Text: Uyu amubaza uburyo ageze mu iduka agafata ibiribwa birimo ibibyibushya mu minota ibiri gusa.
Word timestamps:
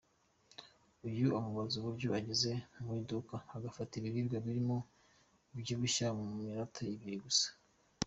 Uyu 1.07 1.27
amubaza 1.37 1.75
uburyo 1.77 2.07
ageze 2.19 2.51
mu 2.83 2.91
iduka 3.01 3.35
agafata 3.55 3.91
ibiribwa 3.95 4.37
birimo 4.45 4.77
ibibyibushya 5.51 6.07
mu 6.17 6.25
minota 6.37 6.79
ibiri 6.95 7.17
gusa. 7.25 7.47